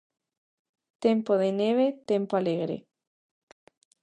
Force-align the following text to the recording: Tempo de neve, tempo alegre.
Tempo 1.03 1.33
de 1.41 1.49
neve, 1.59 1.87
tempo 2.11 2.33
alegre. 2.35 2.77